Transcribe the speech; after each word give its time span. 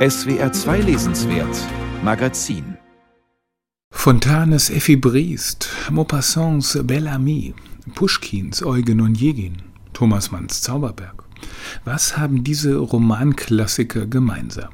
SWR 0.00 0.50
2 0.50 0.80
Lesenswert 0.80 1.54
Magazin 2.02 2.78
Fontanes 3.92 4.70
Effi 4.70 4.96
Briest, 4.96 5.68
Maupassants 5.90 6.74
Amie, 6.74 7.54
Puschkins 7.94 8.64
Eugen 8.64 9.02
und 9.02 9.20
Jegin, 9.20 9.60
Thomas 9.92 10.30
Manns 10.30 10.62
Zauberberg. 10.62 11.24
Was 11.84 12.16
haben 12.16 12.44
diese 12.44 12.76
Romanklassiker 12.76 14.06
gemeinsam? 14.06 14.70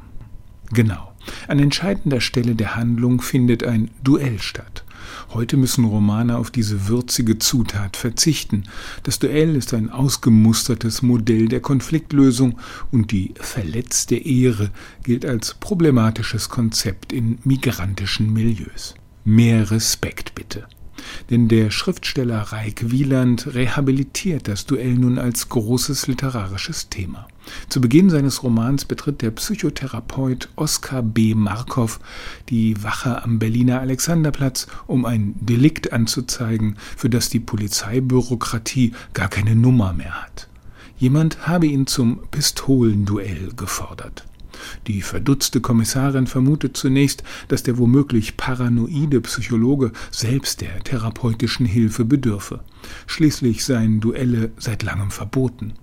Genau, 0.73 1.13
an 1.49 1.59
entscheidender 1.59 2.21
Stelle 2.21 2.55
der 2.55 2.77
Handlung 2.77 3.21
findet 3.21 3.65
ein 3.65 3.91
Duell 4.05 4.39
statt. 4.39 4.85
Heute 5.31 5.57
müssen 5.57 5.85
Romane 5.85 6.37
auf 6.37 6.51
diese 6.51 6.89
würzige 6.89 7.39
Zutat 7.39 7.97
verzichten. 7.97 8.65
Das 9.03 9.19
Duell 9.19 9.57
ist 9.57 9.75
ein 9.75 9.91
ausgemustertes 9.91 11.03
Modell 11.03 11.49
der 11.49 11.61
Konfliktlösung 11.61 12.59
und 12.91 13.11
die 13.11 13.35
verletzte 13.41 14.17
Ehre 14.17 14.71
gilt 15.03 15.25
als 15.25 15.55
problematisches 15.55 16.49
Konzept 16.49 17.13
in 17.13 17.39
migrantischen 17.45 18.33
Milieus. 18.33 18.95
Mehr 19.25 19.71
Respekt 19.71 20.35
bitte 20.35 20.67
denn 21.31 21.49
der 21.49 21.71
Schriftsteller 21.71 22.41
Reik 22.41 22.91
Wieland 22.91 23.55
rehabilitiert 23.55 24.49
das 24.49 24.67
Duell 24.67 24.95
nun 24.95 25.19
als 25.19 25.49
großes 25.49 26.07
literarisches 26.07 26.89
Thema. 26.89 27.27
Zu 27.69 27.81
Beginn 27.81 28.11
seines 28.11 28.43
Romans 28.43 28.85
betritt 28.85 29.23
der 29.23 29.31
Psychotherapeut 29.31 30.49
Oskar 30.57 31.03
B. 31.03 31.35
Markov 31.35 32.01
die 32.49 32.83
Wache 32.83 33.23
am 33.23 33.39
Berliner 33.39 33.81
Alexanderplatz, 33.81 34.67
um 34.87 35.05
ein 35.05 35.35
Delikt 35.41 35.93
anzuzeigen, 35.93 36.77
für 36.97 37.11
das 37.11 37.29
die 37.31 37.41
Polizeibürokratie 37.41 38.93
gar 39.15 39.29
keine 39.29 39.55
Nummer 39.55 39.93
mehr 39.93 40.23
hat. 40.23 40.49
Jemand 40.99 41.47
habe 41.47 41.67
ihn 41.67 41.87
zum 41.87 42.21
Pistolenduell 42.31 43.53
gefordert. 43.55 44.25
Die 44.87 45.03
verdutzte 45.03 45.61
Kommissarin 45.61 46.27
vermutet 46.27 46.77
zunächst, 46.77 47.23
dass 47.49 47.63
der 47.63 47.79
womöglich 47.79 48.37
paranoide 48.37 49.21
Psychologe 49.21 49.93
selbst 50.11 50.61
der 50.61 50.83
therapeutischen 50.85 51.67
Hilfe 51.67 52.05
bedürfe. 52.05 52.61
Schließlich 53.07 53.65
seien 53.65 54.01
Duelle 54.01 54.53
seit 54.59 54.83
langem 54.83 55.11
verboten. 55.11 55.75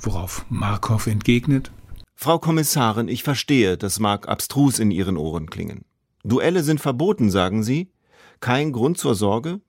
Worauf 0.00 0.44
Markov 0.48 1.06
entgegnet 1.06 1.70
Frau 2.14 2.40
Kommissarin, 2.40 3.06
ich 3.06 3.22
verstehe, 3.22 3.76
das 3.76 4.00
mag 4.00 4.28
abstrus 4.28 4.80
in 4.80 4.90
Ihren 4.90 5.16
Ohren 5.16 5.48
klingen. 5.50 5.84
Duelle 6.24 6.64
sind 6.64 6.80
verboten, 6.80 7.30
sagen 7.30 7.62
Sie? 7.62 7.92
Kein 8.40 8.72
Grund 8.72 8.98
zur 8.98 9.14
Sorge? 9.14 9.60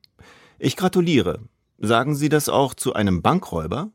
Ich 0.57 0.75
gratuliere. 0.75 1.41
Sagen 1.77 2.15
Sie 2.15 2.27
das 2.27 2.49
auch 2.49 2.73
zu 2.73 2.93
einem 2.93 3.21
Bankräuber? 3.21 3.91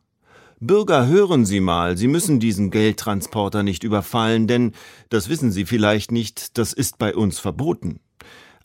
Bürger, 0.66 1.06
hören 1.06 1.44
Sie 1.44 1.60
mal, 1.60 1.96
Sie 1.96 2.08
müssen 2.08 2.40
diesen 2.40 2.70
Geldtransporter 2.70 3.62
nicht 3.62 3.84
überfallen, 3.84 4.46
denn, 4.46 4.72
das 5.10 5.28
wissen 5.28 5.52
Sie 5.52 5.66
vielleicht 5.66 6.10
nicht, 6.10 6.56
das 6.56 6.72
ist 6.72 6.98
bei 6.98 7.14
uns 7.14 7.38
verboten. 7.38 8.00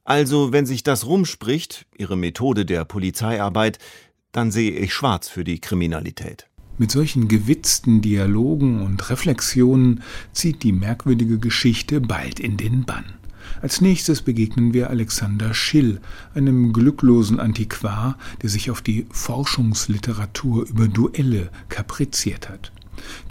Also, 0.05 0.53
wenn 0.53 0.65
sich 0.65 0.83
das 0.83 1.05
rumspricht, 1.05 1.85
Ihre 1.97 2.15
Methode 2.15 2.65
der 2.65 2.85
Polizeiarbeit, 2.85 3.79
dann 4.31 4.51
sehe 4.51 4.71
ich 4.71 4.93
schwarz 4.93 5.27
für 5.27 5.43
die 5.43 5.59
Kriminalität. 5.59 6.47
Mit 6.77 6.91
solchen 6.91 7.27
gewitzten 7.27 8.01
Dialogen 8.01 8.81
und 8.81 9.09
Reflexionen 9.09 10.01
zieht 10.31 10.63
die 10.63 10.71
merkwürdige 10.71 11.37
Geschichte 11.37 11.99
bald 11.99 12.39
in 12.39 12.55
den 12.55 12.85
Bann. 12.85 13.18
Als 13.61 13.81
nächstes 13.81 14.21
begegnen 14.21 14.73
wir 14.73 14.89
Alexander 14.89 15.53
Schill, 15.53 15.99
einem 16.33 16.73
glücklosen 16.73 17.39
Antiquar, 17.39 18.17
der 18.41 18.49
sich 18.49 18.71
auf 18.71 18.81
die 18.81 19.05
Forschungsliteratur 19.11 20.67
über 20.67 20.87
Duelle 20.87 21.49
kapriziert 21.69 22.49
hat. 22.49 22.71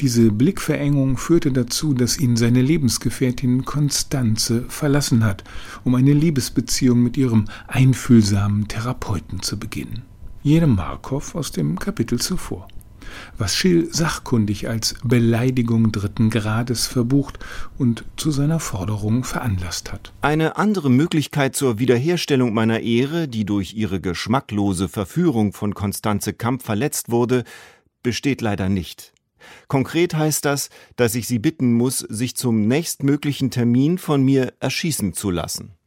Diese 0.00 0.30
Blickverengung 0.30 1.16
führte 1.18 1.52
dazu, 1.52 1.92
dass 1.92 2.18
ihn 2.18 2.36
seine 2.36 2.62
Lebensgefährtin 2.62 3.64
Konstanze 3.64 4.64
verlassen 4.68 5.24
hat, 5.24 5.44
um 5.84 5.94
eine 5.94 6.12
Liebesbeziehung 6.12 7.02
mit 7.02 7.16
ihrem 7.16 7.46
einfühlsamen 7.66 8.68
Therapeuten 8.68 9.42
zu 9.42 9.58
beginnen. 9.58 10.02
Jedem 10.42 10.76
Markov 10.76 11.34
aus 11.34 11.52
dem 11.52 11.78
Kapitel 11.78 12.18
zuvor 12.18 12.68
was 13.36 13.56
Schill 13.56 13.88
sachkundig 13.92 14.68
als 14.68 14.96
Beleidigung 15.04 15.92
dritten 15.92 16.30
Grades 16.30 16.86
verbucht 16.86 17.38
und 17.78 18.04
zu 18.16 18.30
seiner 18.30 18.60
Forderung 18.60 19.24
veranlasst 19.24 19.92
hat. 19.92 20.12
Eine 20.20 20.56
andere 20.56 20.90
Möglichkeit 20.90 21.56
zur 21.56 21.78
Wiederherstellung 21.78 22.54
meiner 22.54 22.80
Ehre, 22.80 23.28
die 23.28 23.44
durch 23.44 23.74
ihre 23.74 24.00
geschmacklose 24.00 24.88
Verführung 24.88 25.52
von 25.52 25.74
Konstanze 25.74 26.32
Kamp 26.32 26.62
verletzt 26.62 27.10
wurde, 27.10 27.44
besteht 28.02 28.40
leider 28.40 28.68
nicht. 28.68 29.12
Konkret 29.68 30.14
heißt 30.14 30.44
das, 30.44 30.68
dass 30.96 31.14
ich 31.14 31.26
Sie 31.26 31.38
bitten 31.38 31.72
muss, 31.72 31.98
sich 31.98 32.36
zum 32.36 32.66
nächstmöglichen 32.66 33.50
Termin 33.50 33.98
von 33.98 34.22
mir 34.22 34.52
erschießen 34.60 35.12
zu 35.12 35.30
lassen. 35.30 35.77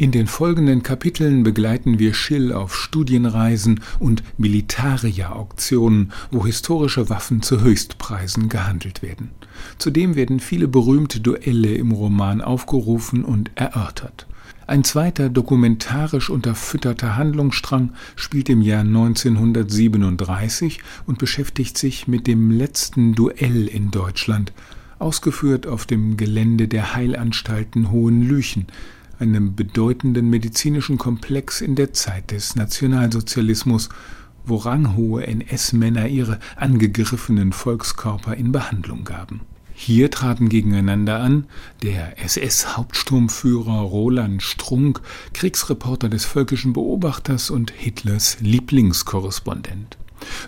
In 0.00 0.12
den 0.12 0.28
folgenden 0.28 0.84
Kapiteln 0.84 1.42
begleiten 1.42 1.98
wir 1.98 2.14
Schill 2.14 2.52
auf 2.52 2.76
Studienreisen 2.76 3.80
und 3.98 4.22
Militaria-Auktionen, 4.36 6.12
wo 6.30 6.46
historische 6.46 7.10
Waffen 7.10 7.42
zu 7.42 7.62
Höchstpreisen 7.62 8.48
gehandelt 8.48 9.02
werden. 9.02 9.30
Zudem 9.76 10.14
werden 10.14 10.38
viele 10.38 10.68
berühmte 10.68 11.18
Duelle 11.18 11.74
im 11.74 11.90
Roman 11.90 12.40
aufgerufen 12.40 13.24
und 13.24 13.50
erörtert. 13.56 14.28
Ein 14.68 14.84
zweiter 14.84 15.30
dokumentarisch 15.30 16.30
unterfütterter 16.30 17.16
Handlungsstrang 17.16 17.90
spielt 18.14 18.48
im 18.50 18.62
Jahr 18.62 18.82
1937 18.82 20.78
und 21.06 21.18
beschäftigt 21.18 21.76
sich 21.76 22.06
mit 22.06 22.28
dem 22.28 22.52
letzten 22.52 23.16
Duell 23.16 23.66
in 23.66 23.90
Deutschland, 23.90 24.52
ausgeführt 25.00 25.66
auf 25.66 25.86
dem 25.86 26.16
Gelände 26.16 26.68
der 26.68 26.94
Heilanstalten 26.94 27.90
Hohenlüchen, 27.90 28.68
einem 29.18 29.54
bedeutenden 29.54 30.30
medizinischen 30.30 30.98
Komplex 30.98 31.60
in 31.60 31.74
der 31.74 31.92
Zeit 31.92 32.30
des 32.30 32.56
Nationalsozialismus, 32.56 33.88
wo 34.44 34.56
ranghohe 34.56 35.26
NS-Männer 35.26 36.08
ihre 36.08 36.38
angegriffenen 36.56 37.52
Volkskörper 37.52 38.34
in 38.34 38.52
Behandlung 38.52 39.04
gaben. 39.04 39.40
Hier 39.74 40.10
traten 40.10 40.48
gegeneinander 40.48 41.20
an 41.20 41.46
der 41.82 42.22
SS-Hauptsturmführer 42.24 43.80
Roland 43.80 44.42
Strunk, 44.42 45.00
Kriegsreporter 45.34 46.08
des 46.08 46.24
Völkischen 46.24 46.72
Beobachters 46.72 47.50
und 47.50 47.70
Hitlers 47.70 48.38
Lieblingskorrespondent 48.40 49.98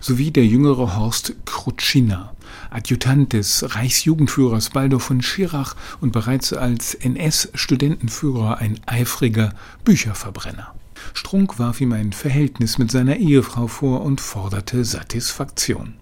sowie 0.01 0.31
der 0.31 0.47
jüngere 0.47 0.97
Horst 0.97 1.35
Krutschina, 1.45 2.35
Adjutant 2.71 3.33
des 3.33 3.75
Reichsjugendführers 3.75 4.71
Baldo 4.71 4.99
von 4.99 5.23
Schirach 5.23 5.77
und 6.01 6.13
bereits 6.13 6.53
als 6.53 6.95
NS-Studentenführer 6.95 8.59
ein 8.59 8.81
eifriger 8.87 9.55
Bücherverbrenner. 9.85 10.75
Strunk 11.15 11.59
warf 11.59 11.81
ihm 11.81 11.93
ein 11.93 12.13
Verhältnis 12.13 12.79
mit 12.79 12.91
seiner 12.91 13.17
Ehefrau 13.17 13.67
vor 13.67 14.03
und 14.03 14.21
forderte 14.21 14.85
Satisfaktion. 14.85 15.95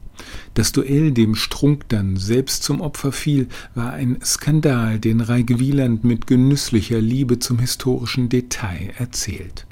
Das 0.54 0.72
Duell, 0.72 1.12
dem 1.12 1.34
Strunk 1.36 1.88
dann 1.88 2.16
selbst 2.16 2.64
zum 2.64 2.80
Opfer 2.80 3.12
fiel, 3.12 3.48
war 3.74 3.92
ein 3.92 4.18
Skandal, 4.24 4.98
den 4.98 5.20
Reike 5.20 5.60
Wieland 5.60 6.04
mit 6.04 6.26
genüsslicher 6.26 7.00
Liebe 7.00 7.38
zum 7.38 7.58
historischen 7.60 8.28
Detail 8.28 8.92
erzählt 8.98 9.66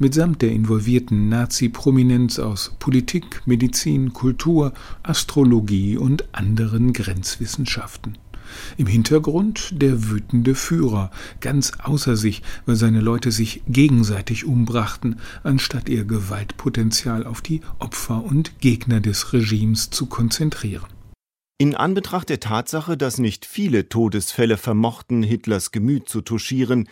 mitsamt 0.00 0.42
der 0.42 0.50
involvierten 0.50 1.28
Nazi-Prominenz 1.28 2.38
aus 2.38 2.74
Politik, 2.78 3.42
Medizin, 3.46 4.12
Kultur, 4.12 4.72
Astrologie 5.02 5.96
und 5.96 6.24
anderen 6.32 6.92
Grenzwissenschaften. 6.92 8.18
Im 8.76 8.86
Hintergrund 8.86 9.70
der 9.80 10.10
wütende 10.10 10.54
Führer, 10.54 11.10
ganz 11.40 11.72
außer 11.82 12.16
sich, 12.16 12.42
weil 12.66 12.76
seine 12.76 13.00
Leute 13.00 13.30
sich 13.30 13.62
gegenseitig 13.68 14.44
umbrachten, 14.44 15.20
anstatt 15.44 15.88
ihr 15.88 16.04
Gewaltpotenzial 16.04 17.26
auf 17.26 17.42
die 17.42 17.60
Opfer 17.78 18.24
und 18.24 18.58
Gegner 18.60 19.00
des 19.00 19.32
Regimes 19.32 19.90
zu 19.90 20.06
konzentrieren. 20.06 20.88
In 21.58 21.74
Anbetracht 21.74 22.30
der 22.30 22.40
Tatsache, 22.40 22.96
dass 22.96 23.18
nicht 23.18 23.44
viele 23.44 23.90
Todesfälle 23.90 24.56
vermochten, 24.56 25.22
Hitlers 25.22 25.72
Gemüt 25.72 26.08
zu 26.08 26.22
touchieren, 26.22 26.88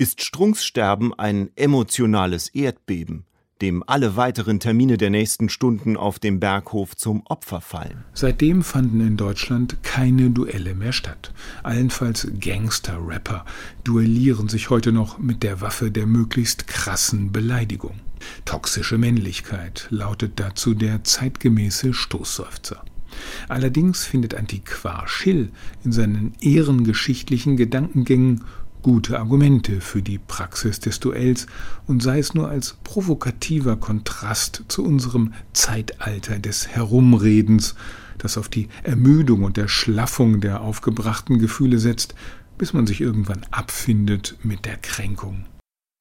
ist 0.00 0.24
Strunks 0.24 0.64
Sterben 0.64 1.12
ein 1.12 1.50
emotionales 1.56 2.48
Erdbeben, 2.48 3.26
dem 3.60 3.84
alle 3.86 4.16
weiteren 4.16 4.58
Termine 4.58 4.96
der 4.96 5.10
nächsten 5.10 5.50
Stunden 5.50 5.98
auf 5.98 6.18
dem 6.18 6.40
Berghof 6.40 6.96
zum 6.96 7.22
Opfer 7.26 7.60
fallen. 7.60 8.02
Seitdem 8.14 8.62
fanden 8.62 9.02
in 9.02 9.18
Deutschland 9.18 9.82
keine 9.82 10.30
Duelle 10.30 10.74
mehr 10.74 10.94
statt. 10.94 11.34
Allenfalls 11.62 12.28
Gangster-Rapper 12.40 13.44
duellieren 13.84 14.48
sich 14.48 14.70
heute 14.70 14.90
noch 14.90 15.18
mit 15.18 15.42
der 15.42 15.60
Waffe 15.60 15.90
der 15.90 16.06
möglichst 16.06 16.66
krassen 16.66 17.30
Beleidigung. 17.30 18.00
Toxische 18.46 18.96
Männlichkeit 18.96 19.86
lautet 19.90 20.40
dazu 20.40 20.72
der 20.72 21.04
zeitgemäße 21.04 21.92
Stoßseufzer. 21.92 22.82
Allerdings 23.50 24.06
findet 24.06 24.34
Antiquar 24.34 25.06
Schill 25.06 25.50
in 25.84 25.92
seinen 25.92 26.32
ehrengeschichtlichen 26.40 27.58
Gedankengängen 27.58 28.44
gute 28.82 29.18
Argumente 29.18 29.80
für 29.80 30.02
die 30.02 30.18
Praxis 30.18 30.80
des 30.80 31.00
Duells 31.00 31.46
und 31.86 32.02
sei 32.02 32.18
es 32.18 32.34
nur 32.34 32.48
als 32.48 32.78
provokativer 32.84 33.76
Kontrast 33.76 34.64
zu 34.68 34.84
unserem 34.84 35.32
Zeitalter 35.52 36.38
des 36.38 36.68
Herumredens, 36.68 37.74
das 38.18 38.38
auf 38.38 38.48
die 38.48 38.68
Ermüdung 38.82 39.44
und 39.44 39.58
Erschlaffung 39.58 40.40
der 40.40 40.60
aufgebrachten 40.60 41.38
Gefühle 41.38 41.78
setzt, 41.78 42.14
bis 42.58 42.72
man 42.72 42.86
sich 42.86 43.00
irgendwann 43.00 43.46
abfindet 43.50 44.36
mit 44.42 44.66
der 44.66 44.76
Kränkung. 44.76 45.46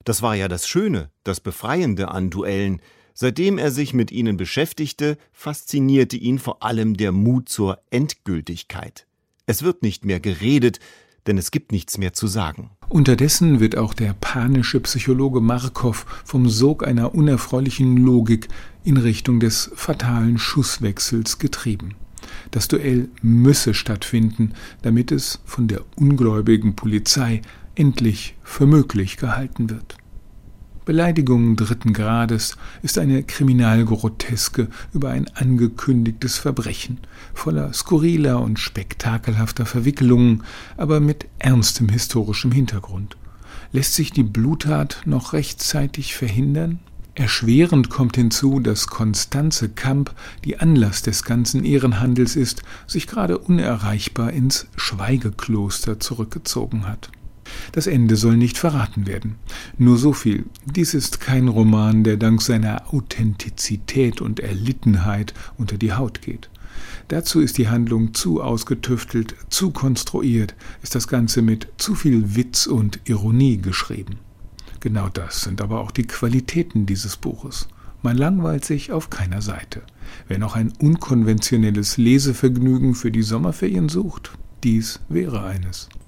Das 0.04 0.22
war 0.22 0.36
ja 0.36 0.48
das 0.48 0.68
Schöne, 0.68 1.10
das 1.24 1.40
Befreiende 1.40 2.10
an 2.10 2.30
Duellen. 2.30 2.82
Seitdem 3.14 3.58
er 3.58 3.72
sich 3.72 3.94
mit 3.94 4.12
ihnen 4.12 4.38
beschäftigte, 4.38 5.18
faszinierte 5.32 6.18
ihn 6.18 6.40
vor 6.40 6.64
allem 6.64 6.96
der 6.96 7.12
Mut 7.12 7.50
zur 7.50 7.80
Endgültigkeit. 7.90 9.06
Es 9.46 9.64
wird 9.64 9.82
nicht 9.82 10.06
mehr 10.06 10.20
geredet, 10.20 10.80
denn 11.28 11.38
es 11.38 11.52
gibt 11.52 11.72
nichts 11.72 11.98
mehr 11.98 12.14
zu 12.14 12.28
sagen. 12.28 12.72
Unterdessen 12.88 13.60
wird 13.60 13.78
auch 13.78 13.94
der 13.94 14.14
panische 14.14 14.80
Psychologe 14.80 15.42
Markow 15.42 16.06
vom 16.26 16.50
Sog 16.50 16.88
einer 16.88 17.14
unerfreulichen 17.14 17.98
Logik 17.98 18.48
in 18.84 18.98
Richtung 18.98 19.40
des 19.40 19.72
fatalen 19.76 20.38
Schusswechsels 20.38 21.38
getrieben. 21.38 21.96
Das 22.52 22.68
Duell 22.68 23.10
müsse 23.22 23.74
stattfinden, 23.74 24.54
damit 24.82 25.12
es 25.12 25.40
von 25.46 25.68
der 25.68 25.82
ungläubigen 25.96 26.76
Polizei 26.76 27.42
endlich 27.76 28.36
für 28.44 28.66
möglich 28.66 29.18
gehalten 29.18 29.70
wird. 29.70 29.98
Beleidigung 30.90 31.56
dritten 31.56 31.94
Grades 31.94 32.58
ist 32.82 32.98
eine 32.98 33.22
Kriminalgroteske 33.22 34.70
über 34.92 35.12
ein 35.12 35.28
angekündigtes 35.36 36.40
Verbrechen, 36.40 36.98
voller 37.36 37.72
skurriler 37.74 38.42
und 38.42 38.58
spektakelhafter 38.58 39.68
Verwicklungen, 39.68 40.42
aber 40.78 41.00
mit 41.00 41.28
ernstem 41.38 41.90
historischem 41.90 42.52
Hintergrund. 42.52 43.18
Lässt 43.72 43.94
sich 43.94 44.10
die 44.10 44.24
Bluttat 44.24 45.04
noch 45.06 45.34
rechtzeitig 45.34 46.16
verhindern? 46.16 46.80
Erschwerend 47.14 47.92
kommt 47.92 48.16
hinzu, 48.16 48.60
dass 48.60 48.88
Konstanze 48.88 49.70
Kamp, 49.70 50.16
die 50.44 50.60
Anlass 50.60 51.04
des 51.04 51.22
ganzen 51.22 51.66
Ehrenhandels 51.66 52.36
ist, 52.36 52.64
sich 52.88 53.06
gerade 53.06 53.38
unerreichbar 53.38 54.34
ins 54.34 54.66
Schweigekloster 54.76 56.00
zurückgezogen 56.00 56.88
hat. 56.88 57.12
Das 57.72 57.88
Ende 57.88 58.16
soll 58.16 58.38
nicht 58.38 58.58
verraten 58.58 59.08
werden. 59.08 59.36
Nur 59.78 59.98
so 59.98 60.14
viel. 60.14 60.46
Dies 60.66 60.94
ist 60.94 61.20
kein 61.20 61.48
Roman, 61.48 62.04
der 62.04 62.18
dank 62.18 62.42
seiner 62.42 62.94
Authentizität 62.94 64.22
und 64.22 64.40
Erlittenheit 64.40 65.34
unter 65.58 65.78
die 65.78 65.94
Haut 65.94 66.22
geht. 66.22 66.50
Dazu 67.08 67.40
ist 67.40 67.58
die 67.58 67.70
Handlung 67.70 68.14
zu 68.14 68.42
ausgetüftelt, 68.42 69.36
zu 69.50 69.72
konstruiert, 69.72 70.56
ist 70.84 70.96
das 70.96 71.08
Ganze 71.08 71.42
mit 71.42 71.68
zu 71.78 71.96
viel 71.96 72.36
Witz 72.36 72.68
und 72.68 73.00
Ironie 73.06 73.58
geschrieben. 73.58 74.20
Genau 74.80 75.10
das 75.10 75.42
sind 75.42 75.62
aber 75.62 75.82
auch 75.82 75.92
die 75.92 76.08
Qualitäten 76.08 76.86
dieses 76.86 77.18
Buches. 77.18 77.68
Man 78.02 78.18
langweilt 78.18 78.64
sich 78.64 78.94
auf 78.94 79.10
keiner 79.10 79.42
Seite. 79.42 79.82
Wer 80.28 80.40
noch 80.40 80.56
ein 80.56 80.72
unkonventionelles 80.80 81.98
Lesevergnügen 81.98 82.96
für 82.96 83.12
die 83.12 83.24
Sommerferien 83.24 83.90
sucht, 83.90 84.32
dies 84.64 85.02
wäre 85.10 85.44
eines. 85.44 85.90